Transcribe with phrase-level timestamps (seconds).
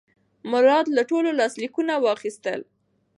[0.51, 2.59] مراد له ټولو لاسلیکونه واخیستل.